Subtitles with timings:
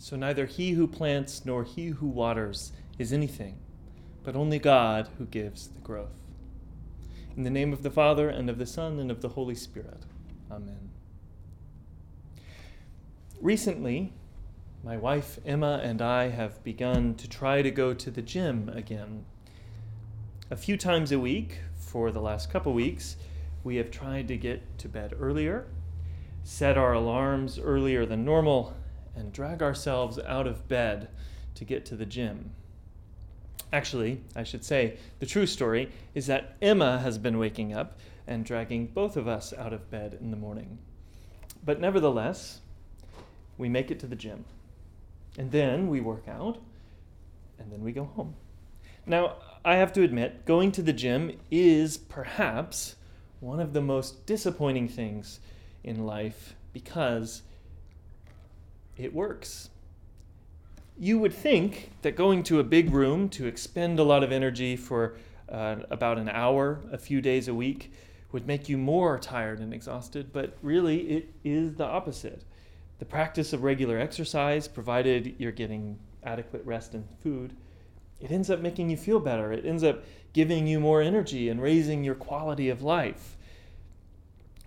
[0.00, 3.58] So neither he who plants nor he who waters is anything,
[4.24, 6.16] but only God who gives the growth.
[7.36, 10.06] In the name of the Father, and of the Son, and of the Holy Spirit.
[10.50, 10.90] Amen.
[13.42, 14.14] Recently,
[14.82, 19.26] my wife Emma and I have begun to try to go to the gym again.
[20.50, 23.16] A few times a week for the last couple weeks,
[23.62, 25.66] we have tried to get to bed earlier,
[26.42, 28.74] set our alarms earlier than normal,
[29.14, 31.08] and drag ourselves out of bed
[31.54, 32.52] to get to the gym.
[33.72, 38.44] Actually, I should say, the true story is that Emma has been waking up and
[38.44, 40.78] dragging both of us out of bed in the morning.
[41.64, 42.60] But nevertheless,
[43.58, 44.44] we make it to the gym.
[45.38, 46.58] And then we work out,
[47.58, 48.34] and then we go home.
[49.06, 52.96] Now, I have to admit, going to the gym is perhaps
[53.40, 55.40] one of the most disappointing things
[55.84, 57.42] in life because
[59.00, 59.70] it works.
[60.98, 64.76] You would think that going to a big room to expend a lot of energy
[64.76, 65.16] for
[65.48, 67.92] uh, about an hour, a few days a week,
[68.32, 72.44] would make you more tired and exhausted, but really it is the opposite.
[72.98, 77.56] The practice of regular exercise, provided you're getting adequate rest and food,
[78.20, 79.50] it ends up making you feel better.
[79.50, 83.36] It ends up giving you more energy and raising your quality of life.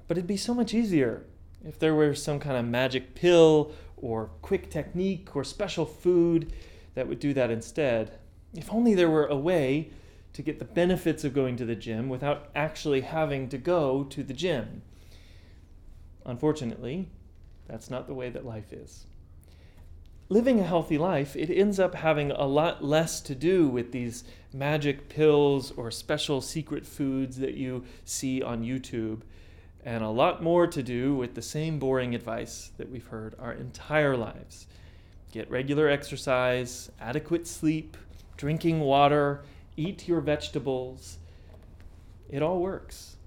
[0.08, 1.24] But it'd be so much easier
[1.66, 3.72] if there were some kind of magic pill
[4.04, 6.52] or quick technique or special food
[6.94, 8.12] that would do that instead.
[8.54, 9.92] If only there were a way
[10.34, 14.24] to get the benefits of going to the gym without actually having to go to
[14.24, 14.82] the gym.
[16.26, 17.08] Unfortunately,
[17.68, 19.06] that's not the way that life is.
[20.30, 24.24] Living a healthy life, it ends up having a lot less to do with these
[24.52, 29.22] magic pills or special secret foods that you see on YouTube
[29.86, 33.54] and a lot more to do with the same boring advice that we've heard our
[33.54, 34.68] entire lives.
[35.32, 37.98] Get regular exercise, adequate sleep,
[38.38, 39.44] drinking water,
[39.76, 41.18] eat your vegetables.
[42.30, 43.18] It all works.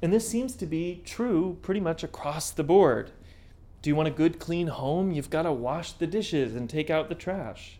[0.00, 3.10] And this seems to be true pretty much across the board.
[3.82, 5.10] Do you want a good, clean home?
[5.10, 7.78] You've got to wash the dishes and take out the trash.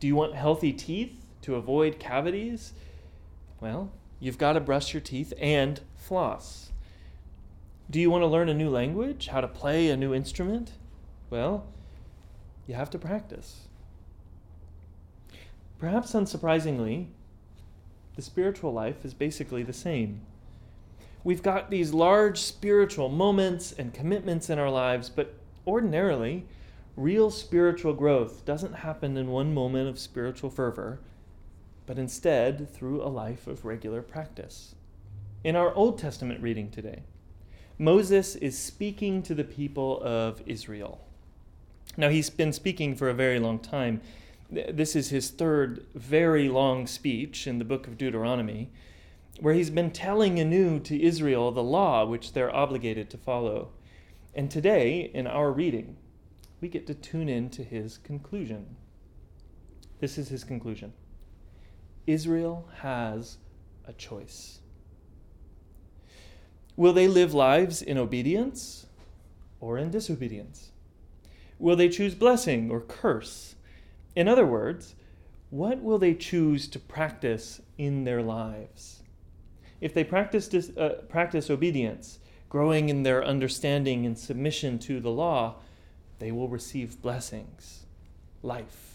[0.00, 2.72] Do you want healthy teeth to avoid cavities?
[3.60, 6.70] Well, you've got to brush your teeth and floss.
[7.90, 9.26] Do you want to learn a new language?
[9.26, 10.74] How to play a new instrument?
[11.28, 11.66] Well,
[12.68, 13.62] you have to practice.
[15.80, 17.08] Perhaps unsurprisingly,
[18.14, 20.20] the spiritual life is basically the same.
[21.24, 25.34] We've got these large spiritual moments and commitments in our lives, but
[25.66, 26.46] ordinarily,
[26.96, 31.00] real spiritual growth doesn't happen in one moment of spiritual fervor
[31.86, 34.74] but instead through a life of regular practice.
[35.44, 37.02] In our Old Testament reading today,
[37.78, 41.00] Moses is speaking to the people of Israel.
[41.96, 44.00] Now, he's been speaking for a very long time.
[44.50, 48.70] This is his third very long speech in the book of Deuteronomy,
[49.40, 53.70] where he's been telling anew to Israel the law which they're obligated to follow.
[54.34, 55.96] And today, in our reading,
[56.60, 58.76] we get to tune in to his conclusion.
[60.00, 60.92] This is his conclusion.
[62.06, 63.38] Israel has
[63.86, 64.60] a choice.
[66.76, 68.86] Will they live lives in obedience
[69.60, 70.70] or in disobedience?
[71.58, 73.54] Will they choose blessing or curse?
[74.16, 74.94] In other words,
[75.50, 79.02] what will they choose to practice in their lives?
[79.80, 85.10] If they practice, dis, uh, practice obedience, growing in their understanding and submission to the
[85.10, 85.56] law,
[86.18, 87.84] they will receive blessings,
[88.42, 88.91] life.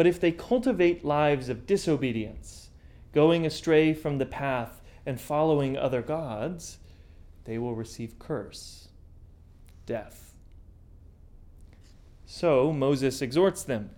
[0.00, 2.70] But if they cultivate lives of disobedience,
[3.12, 6.78] going astray from the path and following other gods,
[7.44, 8.88] they will receive curse,
[9.84, 10.38] death.
[12.24, 13.90] So Moses exhorts them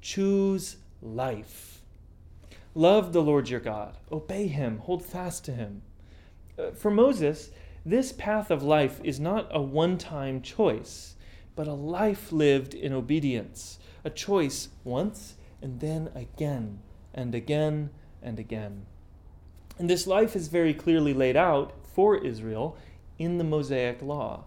[0.00, 1.82] choose life.
[2.74, 5.82] Love the Lord your God, obey him, hold fast to him.
[6.58, 7.50] Uh, for Moses,
[7.84, 11.15] this path of life is not a one time choice,
[11.56, 16.78] but a life lived in obedience a choice once and then again
[17.12, 17.90] and again
[18.22, 18.86] and again.
[19.78, 22.76] And this life is very clearly laid out for Israel
[23.18, 24.44] in the Mosaic Law.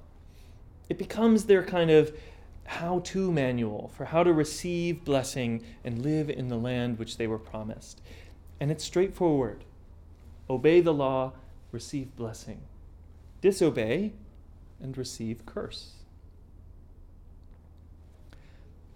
[0.87, 2.15] It becomes their kind of
[2.63, 7.27] how to manual for how to receive blessing and live in the land which they
[7.27, 8.01] were promised.
[8.61, 9.65] And it's straightforward
[10.49, 11.33] obey the law,
[11.71, 12.61] receive blessing,
[13.41, 14.13] disobey,
[14.79, 15.98] and receive curse.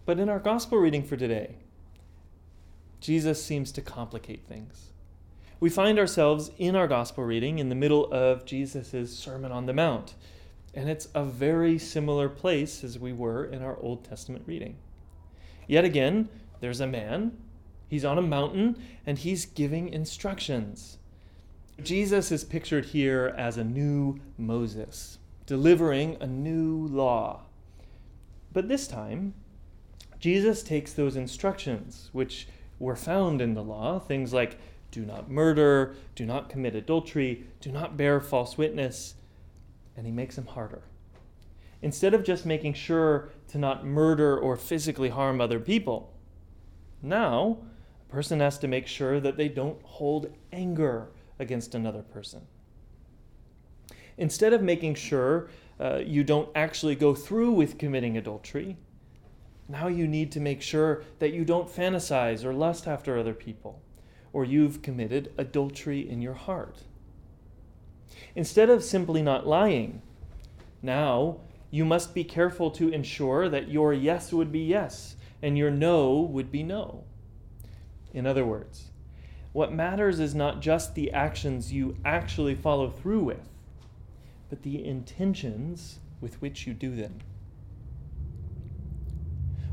[0.06, 1.56] But in our gospel reading for today,
[3.00, 4.90] Jesus seems to complicate things.
[5.62, 9.74] We find ourselves in our gospel reading in the middle of Jesus' Sermon on the
[9.74, 10.16] Mount.
[10.74, 14.76] And it's a very similar place as we were in our Old Testament reading.
[15.68, 16.28] Yet again,
[16.60, 17.38] there's a man,
[17.88, 20.98] he's on a mountain, and he's giving instructions.
[21.82, 27.44] Jesus is pictured here as a new Moses, delivering a new law.
[28.52, 29.34] But this time,
[30.24, 32.48] Jesus takes those instructions, which
[32.80, 34.58] were found in the law, things like
[34.90, 39.16] do not murder, do not commit adultery, do not bear false witness,
[39.98, 40.84] and he makes them harder.
[41.82, 46.14] Instead of just making sure to not murder or physically harm other people,
[47.02, 47.58] now
[48.10, 52.48] a person has to make sure that they don't hold anger against another person.
[54.18, 55.50] Instead of making sure
[55.82, 58.78] uh, you don't actually go through with committing adultery,
[59.68, 63.82] now you need to make sure that you don't fantasize or lust after other people,
[64.32, 66.84] or you've committed adultery in your heart.
[68.36, 70.02] Instead of simply not lying,
[70.82, 71.38] now
[71.72, 76.20] you must be careful to ensure that your yes would be yes and your no
[76.20, 77.04] would be no.
[78.14, 78.92] In other words,
[79.54, 83.50] what matters is not just the actions you actually follow through with,
[84.50, 87.20] but the intentions with which you do them.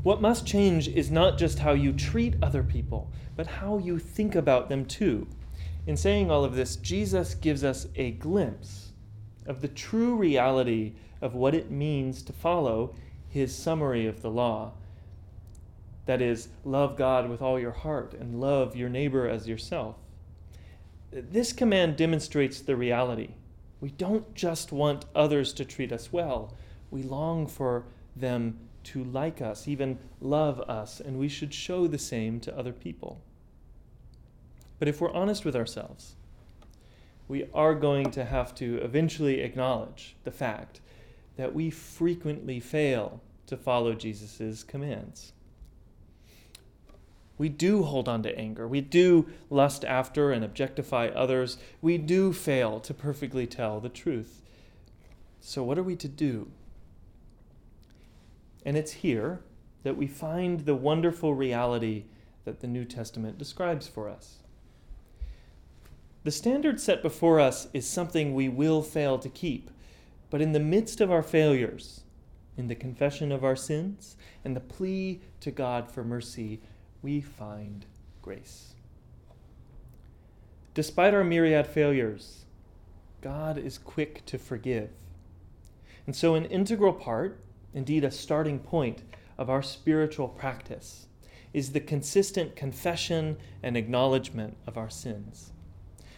[0.03, 4.35] What must change is not just how you treat other people, but how you think
[4.35, 5.27] about them too.
[5.85, 8.91] In saying all of this, Jesus gives us a glimpse
[9.45, 12.95] of the true reality of what it means to follow
[13.29, 14.73] his summary of the law
[16.05, 19.95] that is, love God with all your heart and love your neighbor as yourself.
[21.11, 23.29] This command demonstrates the reality.
[23.79, 26.55] We don't just want others to treat us well,
[26.89, 31.97] we long for them to like us, even love us, and we should show the
[31.97, 33.21] same to other people.
[34.79, 36.15] But if we're honest with ourselves,
[37.27, 40.81] we are going to have to eventually acknowledge the fact
[41.37, 45.33] that we frequently fail to follow Jesus' commands
[47.41, 48.67] we do hold on to anger.
[48.67, 51.57] We do lust after and objectify others.
[51.81, 54.43] We do fail to perfectly tell the truth.
[55.39, 56.51] So, what are we to do?
[58.65, 59.41] And it's here
[59.83, 62.05] that we find the wonderful reality
[62.45, 64.39] that the New Testament describes for us.
[66.23, 69.71] The standard set before us is something we will fail to keep,
[70.29, 72.03] but in the midst of our failures,
[72.57, 76.61] in the confession of our sins and the plea to God for mercy,
[77.01, 77.85] we find
[78.21, 78.75] grace.
[80.73, 82.45] Despite our myriad failures,
[83.21, 84.89] God is quick to forgive.
[86.05, 87.39] And so, an integral part,
[87.73, 89.03] indeed a starting point,
[89.37, 91.07] of our spiritual practice
[91.51, 95.51] is the consistent confession and acknowledgement of our sins.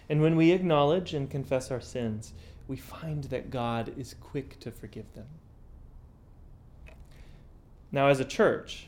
[0.10, 2.34] And when we acknowledge and confess our sins,
[2.68, 5.28] we find that God is quick to forgive them.
[7.94, 8.88] Now, as a church,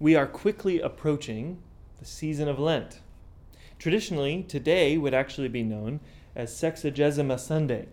[0.00, 1.58] we are quickly approaching
[1.98, 3.00] the season of Lent.
[3.78, 6.00] Traditionally, today would actually be known
[6.34, 7.86] as Sexagesima Sunday.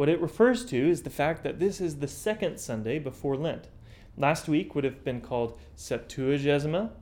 [0.00, 3.68] What it refers to is the fact that this is the second Sunday before Lent.
[4.16, 6.92] Last week would have been called Septuagesima,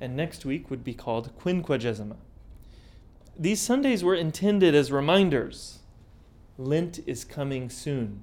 [0.00, 2.14] and next week would be called Quinquagesima.
[3.36, 5.80] These Sundays were intended as reminders.
[6.56, 8.22] Lent is coming soon.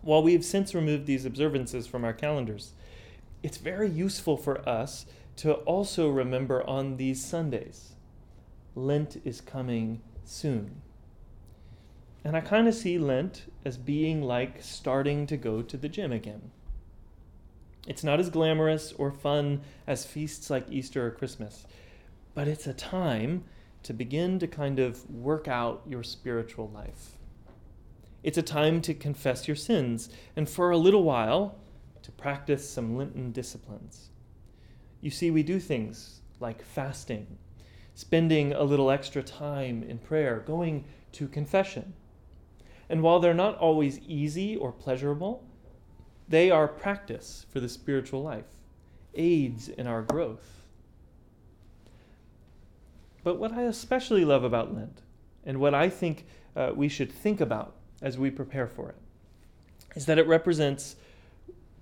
[0.00, 2.72] While we have since removed these observances from our calendars,
[3.40, 7.94] it's very useful for us to also remember on these Sundays
[8.74, 10.82] Lent is coming soon.
[12.24, 16.12] And I kind of see Lent as being like starting to go to the gym
[16.12, 16.50] again.
[17.86, 21.66] It's not as glamorous or fun as feasts like Easter or Christmas,
[22.34, 23.44] but it's a time
[23.82, 27.18] to begin to kind of work out your spiritual life.
[28.22, 31.56] It's a time to confess your sins, and for a little while,
[32.02, 34.10] to practice some Lenten disciplines.
[35.00, 37.26] You see, we do things like fasting,
[37.96, 41.94] spending a little extra time in prayer, going to confession.
[42.88, 45.44] And while they're not always easy or pleasurable,
[46.28, 48.46] they are practice for the spiritual life,
[49.14, 50.66] aids in our growth.
[53.24, 55.02] But what I especially love about Lent,
[55.44, 58.96] and what I think uh, we should think about as we prepare for it,
[59.94, 60.96] is that it represents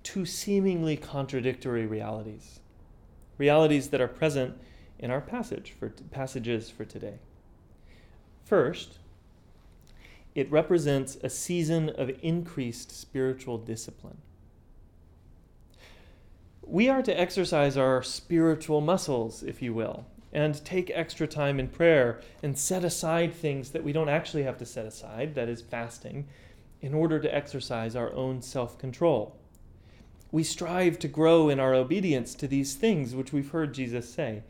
[0.03, 2.59] two seemingly contradictory realities,
[3.37, 4.57] realities that are present
[4.99, 7.19] in our passage for passages for today.
[8.43, 8.99] First,
[10.35, 14.17] it represents a season of increased spiritual discipline.
[16.65, 21.67] We are to exercise our spiritual muscles, if you will, and take extra time in
[21.67, 25.61] prayer and set aside things that we don't actually have to set aside, that is,
[25.61, 26.27] fasting,
[26.81, 29.35] in order to exercise our own self control.
[30.31, 34.43] We strive to grow in our obedience to these things which we've heard Jesus say.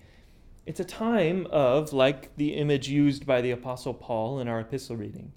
[0.67, 4.95] It's a time of, like the image used by the Apostle Paul in our epistle
[4.95, 5.31] reading,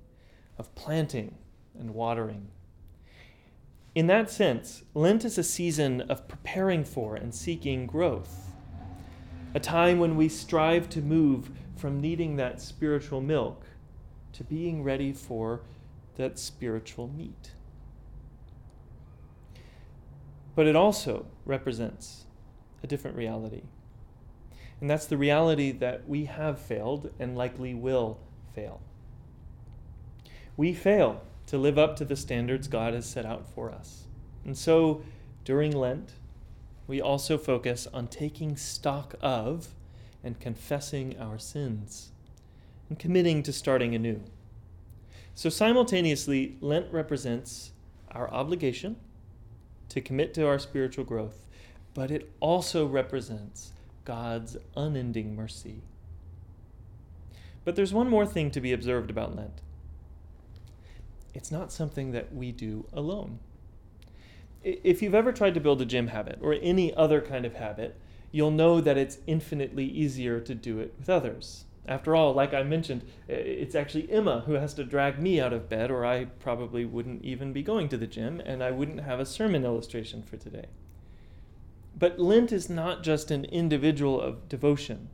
[0.58, 1.36] of planting
[1.78, 2.48] and watering.
[3.94, 8.52] In that sense, Lent is a season of preparing for and seeking growth,
[9.54, 13.66] a time when we strive to move from needing that spiritual milk
[14.32, 15.60] to being ready for
[16.16, 17.52] that spiritual meat.
[20.56, 22.24] But it also represents
[22.82, 23.62] a different reality.
[24.80, 28.18] And that's the reality that we have failed and likely will
[28.54, 28.80] fail.
[30.56, 34.04] We fail to live up to the standards God has set out for us.
[34.44, 35.02] And so
[35.44, 36.12] during Lent,
[36.86, 39.68] we also focus on taking stock of
[40.22, 42.10] and confessing our sins
[42.88, 44.22] and committing to starting anew.
[45.34, 47.72] So simultaneously, Lent represents
[48.10, 48.96] our obligation
[49.88, 51.46] to commit to our spiritual growth,
[51.94, 53.72] but it also represents
[54.04, 55.82] God's unending mercy.
[57.64, 59.60] But there's one more thing to be observed about Lent
[61.34, 63.40] it's not something that we do alone.
[64.62, 67.96] If you've ever tried to build a gym habit or any other kind of habit,
[68.32, 71.64] you'll know that it's infinitely easier to do it with others.
[71.86, 75.68] After all, like I mentioned, it's actually Emma who has to drag me out of
[75.68, 79.20] bed, or I probably wouldn't even be going to the gym and I wouldn't have
[79.20, 80.66] a sermon illustration for today.
[81.96, 85.10] But Lent is not just an individual of devotion,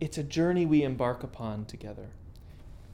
[0.00, 2.08] it's a journey we embark upon together.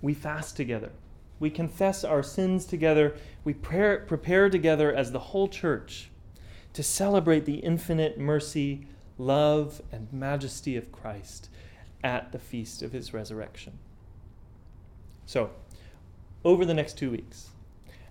[0.02, 0.92] We fast together,
[1.38, 6.10] we confess our sins together, we prepare together as the whole church
[6.72, 8.86] to celebrate the infinite mercy,
[9.18, 11.48] love, and majesty of Christ
[12.02, 13.78] at the feast of his resurrection.
[15.26, 15.50] So,
[16.44, 17.50] over the next two weeks,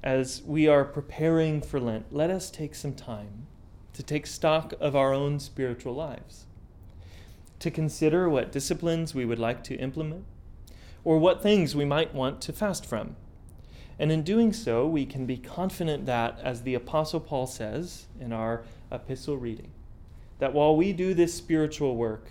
[0.02, 3.48] as we are preparing for Lent, let us take some time
[3.94, 6.46] to take stock of our own spiritual lives,
[7.60, 10.26] to consider what disciplines we would like to implement,
[11.04, 13.16] or what things we might want to fast from.
[14.00, 18.34] And in doing so, we can be confident that, as the Apostle Paul says in
[18.34, 19.72] our epistle reading,
[20.40, 22.30] that while we do this spiritual work,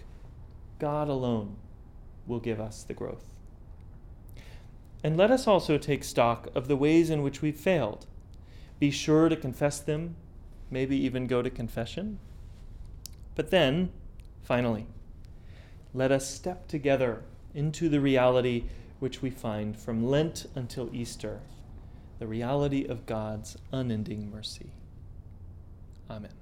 [0.78, 1.56] God alone
[2.26, 3.28] will give us the growth.
[5.04, 8.06] And let us also take stock of the ways in which we've failed.
[8.78, 10.16] Be sure to confess them,
[10.70, 12.18] maybe even go to confession.
[13.34, 13.90] But then,
[14.42, 14.86] finally,
[15.94, 17.22] let us step together
[17.54, 18.64] into the reality
[18.98, 21.40] which we find from Lent until Easter
[22.18, 24.70] the reality of God's unending mercy.
[26.08, 26.41] Amen.